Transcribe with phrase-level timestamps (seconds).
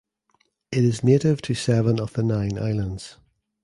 [0.71, 3.17] It is native to seven of the nine islands.